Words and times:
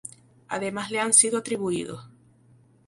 Además 0.47 0.89
le 0.89 0.99
han 0.99 1.13
sido 1.13 1.37
atribuidos. 1.37 2.09